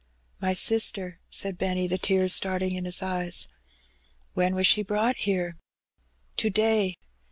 "My 0.41 0.55
sister," 0.55 1.19
said 1.29 1.59
Benny, 1.59 1.85
the 1.85 1.99
tears 1.99 2.33
starting 2.33 2.73
in 2.73 2.85
his 2.85 3.03
eyes. 3.03 3.47
"When 4.33 4.55
was 4.55 4.65
she 4.65 4.81
brought 4.81 5.15
here?" 5.17 5.57
"To 6.37 6.49
day. 6.49 6.95